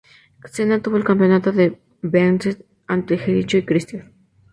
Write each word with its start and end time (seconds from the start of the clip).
Cena 0.45 0.77
retuvo 0.77 0.97
el 0.97 1.03
campeonato 1.03 1.51
en 1.51 1.77
Vengeance 2.01 2.65
ante 2.87 3.19
Jericho 3.19 3.57
y 3.57 3.65
Christian. 3.65 4.11